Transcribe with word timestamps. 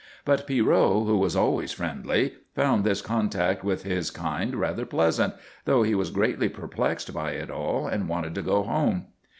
But 0.25 0.47
Pierrot, 0.47 1.05
who 1.05 1.15
was 1.15 1.35
always 1.35 1.73
friendly, 1.73 2.33
found 2.55 2.83
this 2.83 3.03
contact 3.03 3.63
with 3.63 3.83
his 3.83 4.09
kind 4.09 4.55
rather 4.55 4.83
pleasant, 4.83 5.35
though 5.65 5.83
he 5.83 5.93
was 5.93 6.09
greatly 6.09 6.49
perplexed 6.49 7.13
by 7.13 7.33
it 7.33 7.51
all 7.51 7.85
and 7.85 8.09
wanted 8.09 8.33
to 8.33 8.41
go 8.41 8.63
home. 8.63 9.05